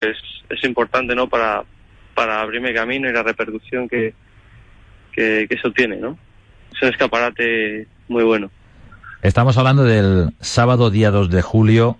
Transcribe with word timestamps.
es, 0.00 0.16
es 0.48 0.64
importante, 0.64 1.14
¿no? 1.14 1.28
Para, 1.28 1.64
para 2.14 2.40
abrirme 2.40 2.72
camino 2.72 3.08
y 3.08 3.12
la 3.12 3.22
repercusión 3.22 3.88
que, 3.88 4.14
que, 5.12 5.46
que 5.48 5.54
eso 5.54 5.70
tiene, 5.72 5.96
¿no? 5.96 6.18
Es 6.74 6.82
un 6.82 6.88
escaparate 6.88 7.86
muy 8.08 8.24
bueno. 8.24 8.50
Estamos 9.22 9.58
hablando 9.58 9.84
del 9.84 10.32
sábado 10.40 10.90
día 10.90 11.10
2 11.10 11.28
de 11.28 11.42
julio, 11.42 11.98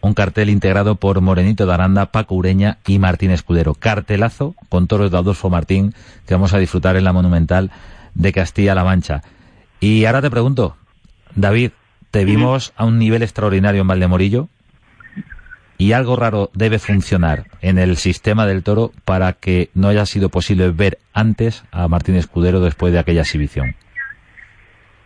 un 0.00 0.14
cartel 0.14 0.50
integrado 0.50 0.96
por 0.96 1.20
Morenito 1.20 1.66
de 1.66 1.74
Aranda, 1.74 2.06
Paco 2.06 2.34
Ureña 2.34 2.78
y 2.86 2.98
Martín 2.98 3.30
Escudero. 3.30 3.74
Cartelazo 3.74 4.56
con 4.68 4.88
toros 4.88 5.12
de 5.12 5.18
Adolfo 5.18 5.50
Martín 5.50 5.94
que 6.26 6.34
vamos 6.34 6.54
a 6.54 6.58
disfrutar 6.58 6.96
en 6.96 7.04
la 7.04 7.12
Monumental 7.12 7.70
de 8.14 8.32
Castilla-La 8.32 8.82
Mancha. 8.82 9.22
Y 9.78 10.04
ahora 10.06 10.22
te 10.22 10.30
pregunto, 10.30 10.76
David, 11.36 11.70
te 12.10 12.24
vimos 12.24 12.72
a 12.76 12.84
un 12.84 12.98
nivel 12.98 13.22
extraordinario 13.22 13.82
en 13.82 13.86
Valdemorillo 13.86 14.48
y 15.78 15.92
algo 15.92 16.16
raro 16.16 16.50
debe 16.54 16.80
funcionar 16.80 17.44
en 17.62 17.78
el 17.78 17.96
sistema 17.96 18.46
del 18.46 18.64
toro 18.64 18.90
para 19.04 19.32
que 19.32 19.70
no 19.74 19.88
haya 19.88 20.04
sido 20.06 20.28
posible 20.28 20.70
ver 20.72 20.98
antes 21.14 21.64
a 21.70 21.86
Martín 21.86 22.16
Escudero 22.16 22.60
después 22.60 22.92
de 22.92 22.98
aquella 22.98 23.20
exhibición. 23.22 23.76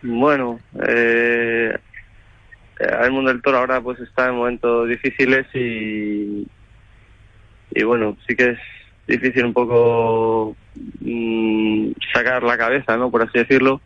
Bueno, 0.01 0.59
eh, 0.87 1.77
el 2.79 3.11
mundo 3.11 3.31
del 3.31 3.41
toro 3.43 3.59
ahora 3.59 3.79
pues 3.81 3.99
está 3.99 4.27
en 4.27 4.35
momentos 4.35 4.89
difíciles 4.89 5.45
y, 5.53 6.47
y 7.71 7.83
bueno, 7.83 8.17
sí 8.27 8.35
que 8.35 8.49
es 8.49 8.59
difícil 9.07 9.45
un 9.45 9.53
poco 9.53 10.55
mm, 11.01 11.91
sacar 12.13 12.41
la 12.41 12.57
cabeza, 12.57 12.97
¿no? 12.97 13.11
Por 13.11 13.21
así 13.21 13.37
decirlo. 13.37 13.79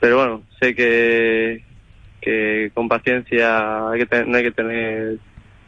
Pero 0.00 0.16
bueno, 0.16 0.42
sé 0.60 0.74
que, 0.74 1.62
que 2.20 2.70
con 2.74 2.88
paciencia 2.88 3.90
hay 3.90 4.04
que 4.04 4.24
no 4.24 4.36
hay 4.36 4.42
que 4.44 4.52
tener 4.52 5.18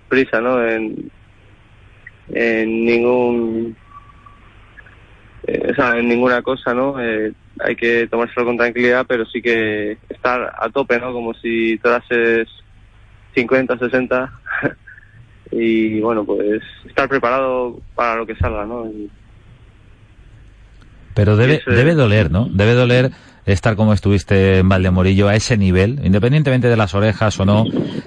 prisa, 0.09 0.41
¿no? 0.41 0.67
En, 0.67 1.11
en 2.31 2.85
ningún, 2.85 3.77
eh, 5.47 5.69
o 5.71 5.75
sea, 5.75 5.99
en 5.99 6.09
ninguna 6.09 6.43
cosa, 6.43 6.75
¿no? 6.75 7.03
Eh, 7.03 7.33
hay 7.61 7.77
que 7.77 8.07
tomárselo 8.07 8.47
con 8.47 8.57
tranquilidad, 8.57 9.07
pero 9.09 9.25
sí 9.27 9.43
que 9.43 9.99
estar 10.09 10.55
a 10.59 10.69
tope, 10.71 10.99
¿no? 10.99 11.13
Como 11.13 11.35
si 11.35 11.81
haces 11.83 12.49
50, 13.35 13.79
60 13.79 14.33
y 15.51 16.01
bueno, 16.01 16.25
pues 16.25 16.63
estar 16.87 17.09
preparado 17.09 17.81
para 17.95 18.17
lo 18.17 18.27
que 18.27 18.37
salga, 18.37 18.65
¿no? 18.65 18.91
Pero 21.19 21.37
debe, 21.37 21.63
debe 21.67 21.97
doler, 21.97 22.31
¿no? 22.31 22.45
Debe 22.49 22.75
doler 22.75 23.11
estar 23.45 23.75
como 23.75 23.93
estuviste 23.93 24.59
en 24.59 24.69
Valdemorillo 24.69 25.27
a 25.27 25.35
ese 25.35 25.57
nivel, 25.57 26.01
independientemente 26.05 26.69
de 26.69 26.77
las 26.77 26.95
orejas 26.95 27.41
o 27.41 27.45
no, 27.45 27.65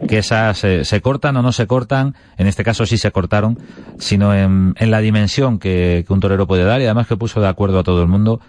que 0.07 0.19
esas 0.19 0.63
eh, 0.63 0.85
se 0.85 1.01
cortan 1.01 1.35
o 1.35 1.41
no 1.41 1.51
se 1.51 1.67
cortan, 1.67 2.15
en 2.37 2.47
este 2.47 2.63
caso 2.63 2.85
sí 2.85 2.97
se 2.97 3.11
cortaron, 3.11 3.59
sino 3.99 4.33
en, 4.33 4.75
en 4.77 4.91
la 4.91 5.01
dimensión 5.01 5.59
que, 5.59 6.05
un 6.07 6.21
torero 6.21 6.47
puede 6.47 6.63
dar 6.63 6.79
y 6.79 6.85
además 6.85 7.07
que 7.07 7.17
puso 7.17 7.41
de 7.41 7.49
acuerdo 7.49 7.79
a 7.79 7.83
todo 7.83 8.01
el 8.01 8.07
mundo. 8.07 8.39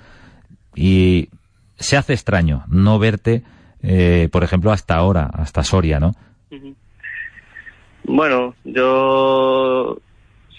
Y 0.76 1.28
se 1.74 1.96
hace 1.96 2.12
extraño 2.12 2.62
no 2.68 3.00
verte, 3.00 3.42
eh, 3.82 4.28
por 4.30 4.44
ejemplo, 4.44 4.70
hasta 4.70 4.94
ahora, 4.94 5.28
hasta 5.32 5.64
Soria, 5.64 5.98
¿no? 5.98 6.14
Bueno, 8.04 8.54
yo 8.62 9.98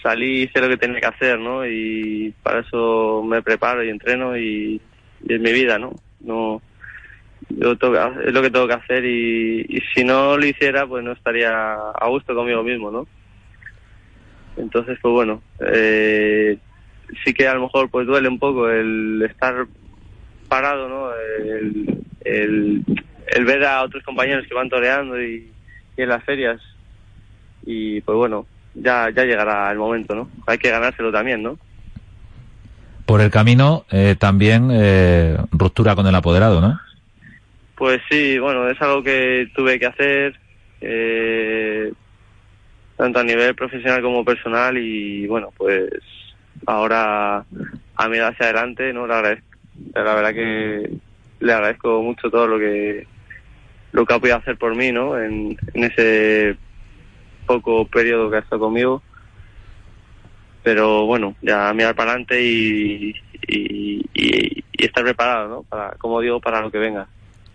salí, 0.04 0.42
hice 0.42 0.60
lo 0.60 0.68
que 0.68 0.76
tenía 0.76 1.00
que 1.00 1.06
hacer, 1.06 1.40
¿no? 1.40 1.66
Y 1.66 2.32
para 2.44 2.60
eso 2.60 3.24
me 3.26 3.42
preparo 3.42 3.82
y 3.82 3.90
entreno 3.90 4.36
y, 4.36 4.80
y 5.26 5.34
es 5.34 5.40
mi 5.40 5.52
vida, 5.52 5.80
¿no? 5.80 5.94
no 6.24 6.62
yo 7.50 7.72
es 7.72 8.32
lo 8.32 8.42
que 8.42 8.50
tengo 8.50 8.66
que 8.66 8.74
hacer 8.74 9.04
y, 9.04 9.82
si 9.94 10.02
no 10.04 10.36
lo 10.36 10.46
hiciera 10.46 10.86
pues 10.86 11.04
no 11.04 11.12
estaría 11.12 11.74
a 11.74 12.08
gusto 12.08 12.34
conmigo 12.34 12.62
mismo 12.62 12.90
no 12.90 13.06
entonces 14.56 14.98
pues 15.00 15.12
bueno 15.12 15.42
eh, 15.60 16.56
sí 17.24 17.34
que 17.34 17.46
a 17.46 17.54
lo 17.54 17.62
mejor 17.62 17.90
pues 17.90 18.06
duele 18.06 18.28
un 18.28 18.38
poco 18.38 18.68
el 18.70 19.22
estar 19.28 19.66
parado 20.48 20.88
no 20.88 21.10
el, 22.24 22.84
ver 23.44 23.64
a 23.64 23.82
otros 23.82 24.02
compañeros 24.04 24.46
que 24.48 24.54
van 24.54 24.70
toreando 24.70 25.20
y, 25.22 25.50
en 25.96 26.08
las 26.08 26.24
ferias 26.24 26.60
y 27.64 28.00
pues 28.00 28.16
bueno 28.16 28.46
ya 28.74 29.10
ya 29.10 29.24
llegará 29.24 29.70
el 29.70 29.78
momento 29.78 30.14
no 30.14 30.28
hay 30.46 30.58
que 30.58 30.70
ganárselo 30.70 31.12
también 31.12 31.42
no 31.42 31.58
por 33.06 33.20
el 33.20 33.30
camino 33.30 33.84
eh, 33.90 34.16
también 34.18 34.70
eh, 34.72 35.36
ruptura 35.52 35.94
con 35.94 36.06
el 36.06 36.14
apoderado, 36.14 36.60
¿no? 36.60 36.80
Pues 37.76 38.00
sí, 38.10 38.38
bueno, 38.38 38.68
es 38.68 38.80
algo 38.80 39.02
que 39.02 39.48
tuve 39.54 39.78
que 39.78 39.86
hacer, 39.86 40.38
eh, 40.80 41.92
tanto 42.96 43.18
a 43.18 43.24
nivel 43.24 43.54
profesional 43.54 44.00
como 44.00 44.24
personal, 44.24 44.78
y 44.78 45.26
bueno, 45.26 45.50
pues 45.56 45.90
ahora 46.66 47.44
a 47.96 48.08
mirar 48.08 48.32
hacia 48.32 48.46
adelante, 48.46 48.92
¿no? 48.92 49.06
La, 49.06 49.20
la 49.22 50.14
verdad 50.14 50.32
que 50.32 50.90
le 51.40 51.52
agradezco 51.52 52.00
mucho 52.02 52.30
todo 52.30 52.46
lo 52.46 52.58
que 52.58 53.06
lo 53.92 54.04
que 54.04 54.14
ha 54.14 54.18
podido 54.18 54.36
hacer 54.36 54.56
por 54.56 54.74
mí, 54.74 54.90
¿no? 54.92 55.20
En, 55.20 55.56
en 55.74 55.84
ese 55.84 56.56
poco 57.46 57.86
periodo 57.86 58.30
que 58.30 58.36
ha 58.36 58.40
estado 58.40 58.60
conmigo 58.60 59.02
pero 60.64 61.04
bueno, 61.04 61.36
ya 61.42 61.72
mirar 61.74 61.94
para 61.94 62.12
adelante 62.12 62.42
y, 62.42 63.14
estar 64.72 65.04
preparado, 65.04 65.48
¿no? 65.48 65.62
Para, 65.62 65.90
como 65.98 66.20
digo, 66.20 66.40
para 66.40 66.60
lo 66.60 66.70
que 66.70 66.78
venga. 66.78 67.06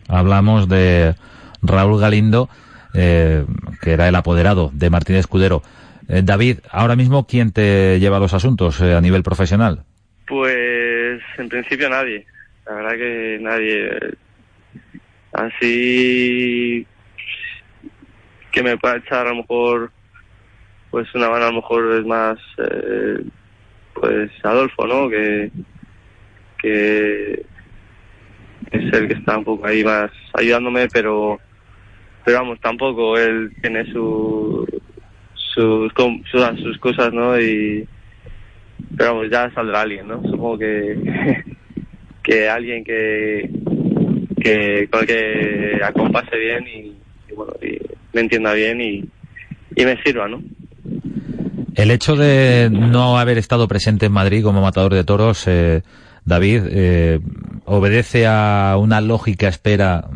Hablamos 0.08 0.70
de 0.70 1.16
Raúl 1.62 2.00
Galindo, 2.00 2.50
eh, 2.94 3.46
que 3.82 3.92
era 3.92 4.08
el 4.08 4.16
apoderado 4.16 4.72
de 4.74 4.90
Martín 4.90 5.16
Escudero. 5.16 5.62
Eh, 6.08 6.22
David, 6.24 6.60
ahora 6.72 6.96
mismo, 6.96 7.28
¿quién 7.28 7.52
te 7.52 8.00
lleva 8.00 8.20
los 8.20 8.34
asuntos 8.34 8.82
eh, 8.82 8.96
a 8.96 9.02
nivel 9.02 9.24
profesional? 9.24 9.84
Pues, 10.28 11.22
en 11.38 11.50
principio 11.50 11.90
nadie. 11.90 12.26
La 12.66 12.74
verdad 12.74 12.92
que 12.92 13.38
nadie. 13.42 13.90
Así 15.34 16.86
que 18.52 18.64
me 18.64 18.78
pueda 18.78 18.98
echar 18.98 19.28
a 19.28 19.30
lo 19.30 19.38
mejor 19.38 19.92
pues 20.92 21.14
una 21.14 21.30
mano 21.30 21.46
a 21.46 21.52
lo 21.52 21.58
mejor 21.58 21.92
es 22.00 22.06
más 22.06 22.38
eh, 22.58 23.24
pues 23.94 24.32
Adolfo 24.44 24.88
no 24.88 25.10
que 25.10 25.52
que 26.62 27.46
es 28.72 28.94
el 28.94 29.08
que 29.08 29.14
está 29.14 29.38
un 29.38 29.44
poco 29.44 29.66
ahí 29.66 29.84
más 29.84 30.12
ayudándome 30.34 30.88
pero 30.90 31.40
pero 32.26 32.40
vamos 32.40 32.60
tampoco 32.62 33.18
él 33.18 33.52
tiene 33.62 33.86
su 33.92 34.68
sus 35.34 35.92
sus, 36.32 36.78
cosas 36.80 37.14
no 37.14 37.40
y 37.40 37.88
pero 38.98 39.16
vamos 39.16 39.30
ya 39.30 39.52
saldrá 39.54 39.82
alguien 39.82 40.08
no 40.08 40.22
supongo 40.24 40.58
que 40.60 41.44
que 42.24 42.50
alguien 42.50 42.84
que 42.84 43.50
que 44.42 44.88
con 44.92 45.06
que 45.06 45.80
acompase 45.84 46.38
bien 46.38 46.68
y, 46.68 47.34
bueno 47.34 47.54
y 47.62 47.79
me 48.14 48.22
entienda 48.22 48.54
bien 48.54 48.82
y, 48.82 49.06
y 49.76 49.86
me 49.86 50.02
sirva 50.04 50.28
no 50.28 50.42
el 51.80 51.92
hecho 51.92 52.18
de 52.18 52.70
no 52.70 53.20
haber 53.20 53.38
estado 53.38 53.68
presente 53.70 54.08
en 54.08 54.12
Madrid 54.12 54.44
como 54.44 54.62
matador 54.62 54.94
de 54.94 55.06
toros, 55.06 55.48
eh, 55.48 55.82
David, 56.26 56.64
eh, 56.70 57.20
obedece 57.64 58.28
a 58.28 58.76
una 58.78 59.00
lógica 59.00 59.48
espera, 59.48 60.10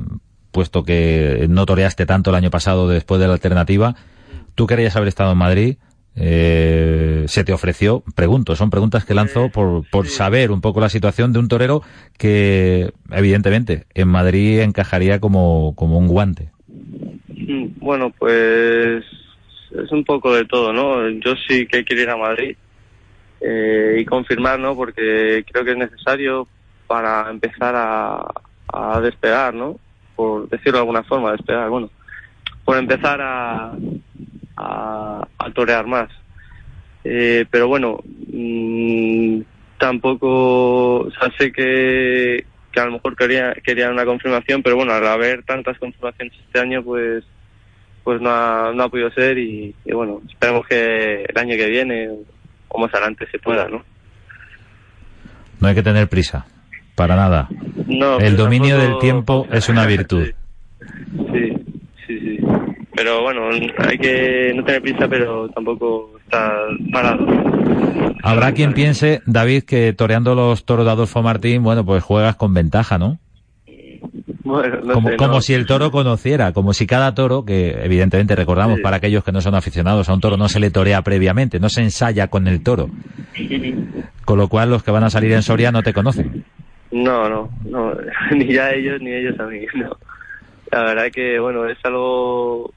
puesto 0.51 0.83
que 0.83 1.45
no 1.49 1.65
toreaste 1.65 2.05
tanto 2.05 2.31
el 2.31 2.35
año 2.35 2.49
pasado 2.49 2.89
después 2.89 3.21
de 3.21 3.27
la 3.27 3.33
alternativa. 3.33 3.95
Tú 4.55 4.67
querías 4.67 4.95
haber 4.97 5.07
estado 5.07 5.31
en 5.31 5.37
Madrid, 5.37 5.77
eh, 6.15 7.23
se 7.27 7.43
te 7.43 7.53
ofreció, 7.53 8.03
pregunto, 8.13 8.55
son 8.55 8.69
preguntas 8.69 9.05
que 9.05 9.13
lanzo 9.13 9.49
por, 9.49 9.89
por 9.89 10.07
saber 10.07 10.51
un 10.51 10.61
poco 10.61 10.81
la 10.81 10.89
situación 10.89 11.33
de 11.33 11.39
un 11.39 11.47
torero 11.47 11.81
que, 12.17 12.91
evidentemente, 13.09 13.85
en 13.93 14.09
Madrid 14.09 14.59
encajaría 14.59 15.19
como, 15.19 15.73
como 15.75 15.97
un 15.97 16.07
guante. 16.07 16.52
Bueno, 17.83 18.11
pues 18.17 19.03
es 19.71 19.91
un 19.91 20.05
poco 20.05 20.33
de 20.33 20.45
todo, 20.45 20.71
¿no? 20.71 21.09
Yo 21.19 21.35
sí 21.45 21.67
que 21.67 21.83
quiero 21.83 22.03
ir 22.03 22.09
a 22.11 22.15
Madrid 22.15 22.55
eh, 23.41 23.97
y 23.99 24.05
confirmar, 24.05 24.57
¿no? 24.57 24.73
Porque 24.73 25.43
creo 25.51 25.65
que 25.65 25.71
es 25.71 25.77
necesario 25.77 26.47
para 26.87 27.29
empezar 27.29 27.75
a, 27.75 28.25
a 28.71 29.01
despegar, 29.01 29.53
¿no? 29.53 29.81
Por 30.15 30.47
decirlo 30.47 30.77
de 30.77 30.79
alguna 30.79 31.03
forma, 31.03 31.33
despegar, 31.33 31.69
bueno, 31.69 31.89
por 32.63 32.77
empezar 32.77 33.19
a, 33.19 33.73
a, 34.55 35.27
torear 35.53 35.85
más. 35.85 36.09
Eh, 37.03 37.45
pero 37.51 37.67
bueno, 37.67 37.99
mm, 38.31 39.41
tampoco, 39.77 41.09
sé 41.37 41.51
que, 41.51 42.45
que 42.71 42.79
a 42.79 42.85
lo 42.85 42.93
mejor 42.93 43.17
quería, 43.17 43.53
quería 43.55 43.89
una 43.89 44.05
confirmación, 44.05 44.63
pero 44.63 44.77
bueno, 44.77 44.93
al 44.93 45.05
haber 45.05 45.43
tantas 45.43 45.77
confirmaciones 45.79 46.33
este 46.47 46.61
año, 46.61 46.81
pues 46.81 47.25
pues 48.03 48.21
no 48.21 48.29
ha, 48.29 48.71
no 48.73 48.83
ha 48.83 48.89
podido 48.89 49.09
ser 49.11 49.37
y, 49.37 49.73
bueno, 49.91 50.21
esperemos 50.29 50.65
que 50.67 51.23
el 51.23 51.37
año 51.37 51.55
que 51.55 51.69
viene 51.69 52.09
o 52.67 52.79
más 52.79 52.93
adelante 52.93 53.25
se 53.31 53.39
pueda, 53.39 53.67
¿no? 53.67 53.83
No 55.59 55.67
hay 55.67 55.75
que 55.75 55.83
tener 55.83 56.09
prisa, 56.09 56.45
para 56.95 57.15
nada. 57.15 57.47
el 58.19 58.35
dominio 58.35 58.77
del 58.77 58.97
tiempo 58.99 59.47
es 59.51 59.69
una 59.69 59.85
virtud. 59.85 60.31
Sí, 61.31 61.53
sí, 62.05 62.19
sí. 62.19 62.37
pero 62.93 63.21
bueno, 63.21 63.49
hay 63.77 63.97
que 63.97 64.51
no 64.53 64.63
tener 64.65 64.81
prisa, 64.81 65.07
pero 65.07 65.47
tampoco 65.49 66.11
estar 66.23 66.51
parado. 66.91 67.25
Habrá 68.23 68.53
quien 68.53 68.73
piense, 68.73 69.21
David, 69.25 69.63
que 69.63 69.93
toreando 69.93 70.35
los 70.35 70.65
toros 70.65 70.85
de 70.85 70.91
Adolfo 70.91 71.21
Martín, 71.21 71.63
bueno, 71.63 71.85
pues 71.85 72.03
juegas 72.03 72.35
con 72.35 72.53
ventaja, 72.53 72.97
¿no? 72.97 73.19
Bueno, 74.43 74.81
no 74.83 74.93
como, 74.95 75.09
sé, 75.09 75.15
como 75.15 75.33
no. 75.35 75.41
si 75.41 75.53
el 75.53 75.65
toro 75.65 75.89
conociera, 75.89 76.51
como 76.51 76.73
si 76.73 76.85
cada 76.85 77.15
toro, 77.15 77.45
que 77.45 77.71
evidentemente 77.83 78.35
recordamos 78.35 78.77
Sí. 78.77 78.81
para 78.83 78.97
aquellos 78.97 79.23
que 79.23 79.31
no 79.31 79.39
son 79.41 79.55
aficionados 79.55 80.09
a 80.09 80.13
un 80.13 80.19
toro, 80.19 80.35
no 80.35 80.49
se 80.49 80.59
le 80.59 80.69
torea 80.69 81.01
previamente, 81.01 81.59
no 81.61 81.69
se 81.69 81.81
ensaya 81.81 82.27
con 82.27 82.47
el 82.47 82.61
toro. 82.61 82.89
Con 84.25 84.37
lo 84.37 84.47
cual 84.49 84.69
los 84.69 84.83
que 84.83 84.91
van 84.91 85.03
a 85.05 85.09
salir 85.09 85.31
en 85.31 85.43
Soria 85.43 85.71
no 85.71 85.81
te 85.83 85.93
conocen. 85.93 86.43
No, 86.91 87.29
no, 87.29 87.49
no, 87.65 87.93
ni 88.35 88.53
ya 88.53 88.71
ellos 88.71 88.99
ni 89.01 89.11
ellos 89.13 89.39
a 89.39 89.43
mí, 89.45 89.65
no. 89.75 89.95
La 90.71 90.83
verdad 90.83 91.11
que, 91.13 91.39
bueno, 91.39 91.65
es 91.67 91.77
algo 91.83 92.73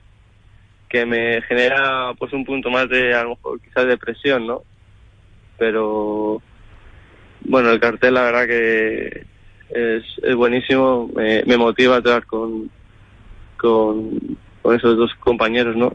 que 0.89 1.05
me 1.05 1.43
genera 1.43 2.13
pues 2.19 2.33
un 2.33 2.45
punto 2.45 2.71
más 2.71 2.89
de, 2.89 3.13
a 3.15 3.25
lo 3.25 3.31
mejor, 3.31 3.61
quizás 3.61 3.87
de 3.87 3.97
presión, 3.99 4.47
¿no? 4.47 4.63
Pero, 5.59 6.41
bueno, 7.41 7.71
el 7.71 7.81
cartel 7.81 8.15
la 8.15 8.23
verdad 8.23 8.47
que 8.47 9.25
es, 9.71 10.05
es 10.23 10.35
buenísimo, 10.35 11.11
me, 11.15 11.43
me 11.45 11.57
motiva 11.57 11.97
a 11.97 11.99
estar 11.99 12.25
con, 12.27 12.71
con, 13.57 14.19
con 14.63 14.77
esos 14.77 14.97
dos 14.97 15.13
compañeros, 15.21 15.77
¿no? 15.77 15.93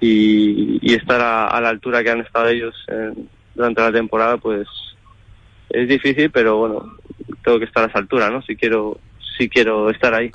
Y, 0.00 0.78
y 0.80 0.94
estar 0.94 1.20
a, 1.20 1.46
a 1.48 1.60
la 1.60 1.70
altura 1.70 2.02
que 2.04 2.10
han 2.10 2.20
estado 2.20 2.48
ellos 2.48 2.74
en- 2.88 3.28
durante 3.54 3.80
la 3.82 3.90
temporada, 3.92 4.36
pues 4.36 4.68
es 5.70 5.88
difícil, 5.88 6.30
pero 6.30 6.56
bueno, 6.58 6.92
tengo 7.42 7.58
que 7.58 7.64
estar 7.64 7.82
a 7.84 7.88
esa 7.88 7.98
altura, 7.98 8.30
¿no? 8.30 8.40
Si 8.42 8.54
quiero, 8.56 8.98
si 9.36 9.48
quiero 9.48 9.90
estar 9.90 10.14
ahí. 10.14 10.30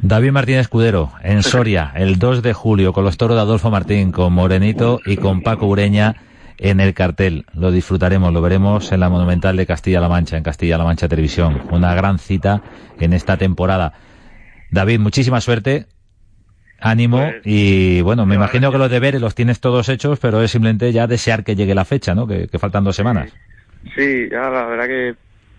David 0.00 0.30
Martínez 0.30 0.60
Escudero, 0.62 1.12
en 1.22 1.42
Soria, 1.42 1.92
el 1.96 2.18
2 2.18 2.42
de 2.42 2.52
julio, 2.52 2.92
con 2.92 3.04
los 3.04 3.16
toros 3.16 3.36
de 3.36 3.40
Adolfo 3.42 3.70
Martín, 3.70 4.12
con 4.12 4.32
Morenito 4.32 5.00
y 5.04 5.16
con 5.16 5.42
Paco 5.42 5.66
Ureña 5.66 6.14
en 6.58 6.80
el 6.80 6.94
cartel. 6.94 7.46
Lo 7.54 7.70
disfrutaremos, 7.70 8.32
lo 8.32 8.40
veremos 8.42 8.90
en 8.92 9.00
la 9.00 9.08
Monumental 9.08 9.56
de 9.56 9.66
Castilla-La 9.66 10.08
Mancha, 10.08 10.36
en 10.36 10.42
Castilla-La 10.42 10.84
Mancha 10.84 11.08
Televisión. 11.08 11.62
Una 11.70 11.94
gran 11.94 12.18
cita 12.18 12.62
en 13.00 13.12
esta 13.12 13.36
temporada. 13.36 13.92
David, 14.70 14.98
muchísima 15.00 15.40
suerte, 15.40 15.86
ánimo 16.80 17.18
Pues, 17.18 17.42
y 17.44 18.00
bueno, 18.02 18.26
me 18.26 18.34
imagino 18.34 18.70
que 18.70 18.78
los 18.78 18.90
deberes 18.90 19.20
los 19.20 19.34
tienes 19.34 19.60
todos 19.60 19.88
hechos, 19.88 20.18
pero 20.20 20.42
es 20.42 20.50
simplemente 20.50 20.92
ya 20.92 21.06
desear 21.06 21.44
que 21.44 21.56
llegue 21.56 21.74
la 21.74 21.84
fecha, 21.84 22.14
¿no? 22.14 22.26
Que, 22.26 22.48
que 22.48 22.58
faltan 22.58 22.84
dos 22.84 22.96
semanas. 22.96 23.32
Sí, 23.96 24.28
ya 24.30 24.50
la 24.50 24.66
verdad 24.66 24.86
que 24.86 25.14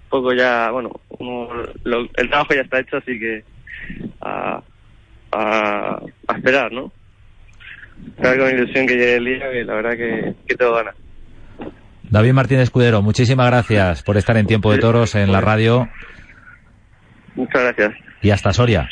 poco 0.09 0.33
ya, 0.33 0.69
bueno, 0.71 0.91
uno- 1.17 1.47
lo- 1.83 2.09
el 2.15 2.29
trabajo 2.29 2.53
ya 2.53 2.61
está 2.61 2.79
hecho, 2.79 2.97
así 2.97 3.17
que 3.19 3.43
a, 4.21 4.61
a, 5.31 5.99
a 6.27 6.35
esperar, 6.35 6.71
¿no? 6.71 6.91
Esperar 8.07 8.37
con 8.39 8.49
ilusión 8.49 8.87
que 8.87 8.93
llegue 8.95 9.15
el 9.15 9.25
día, 9.25 9.51
que 9.51 9.63
la 9.63 9.73
verdad 9.75 9.91
que, 9.91 10.35
que 10.47 10.55
tengo 10.55 10.73
ganas. 10.75 10.95
David 12.09 12.33
Martínez 12.33 12.63
Escudero, 12.63 13.01
muchísimas 13.01 13.47
gracias 13.47 14.01
por 14.03 14.17
estar 14.17 14.35
en 14.37 14.47
Tiempo 14.47 14.71
de 14.71 14.79
Toros 14.79 15.13
en 15.15 15.31
la 15.31 15.41
radio 15.41 15.87
Muchas 17.35 17.61
gracias. 17.61 17.93
y 18.21 18.31
hasta 18.31 18.51
Soria. 18.51 18.89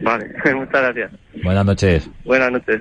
Vale, 0.00 0.26
muchas 0.54 0.82
gracias. 0.82 1.10
Buenas 1.42 1.64
noches. 1.66 2.10
Buenas 2.24 2.50
noches. 2.52 2.80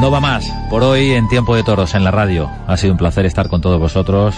No 0.00 0.10
va 0.10 0.20
más 0.20 0.50
por 0.70 0.82
hoy 0.82 1.12
en 1.12 1.28
Tiempo 1.28 1.54
de 1.54 1.62
Toros 1.62 1.94
en 1.94 2.02
la 2.02 2.10
radio. 2.10 2.50
Ha 2.66 2.76
sido 2.76 2.92
un 2.92 2.98
placer 2.98 3.24
estar 3.26 3.48
con 3.48 3.60
todos 3.60 3.78
vosotros, 3.78 4.34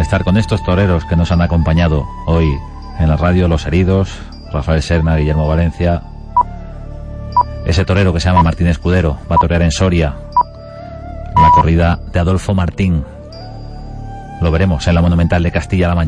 estar 0.00 0.24
con 0.24 0.36
estos 0.36 0.62
toreros 0.64 1.04
que 1.04 1.16
nos 1.16 1.30
han 1.30 1.42
acompañado 1.42 2.06
hoy 2.26 2.58
en 2.98 3.08
la 3.08 3.16
radio 3.16 3.48
Los 3.48 3.66
Heridos, 3.66 4.18
Rafael 4.52 4.82
Serna, 4.82 5.16
Guillermo 5.16 5.46
Valencia. 5.46 6.02
Ese 7.66 7.84
torero 7.84 8.12
que 8.12 8.20
se 8.20 8.28
llama 8.28 8.42
Martín 8.42 8.66
Escudero 8.66 9.18
va 9.30 9.36
a 9.36 9.38
torear 9.38 9.62
en 9.62 9.70
Soria 9.70 10.14
la 11.36 11.50
corrida 11.54 11.98
de 12.12 12.18
Adolfo 12.18 12.54
Martín. 12.54 13.04
Lo 14.40 14.50
veremos 14.50 14.86
en 14.88 14.94
la 14.94 15.02
Monumental 15.02 15.42
de 15.42 15.52
Castilla-La 15.52 15.94
Mancha. 15.94 15.98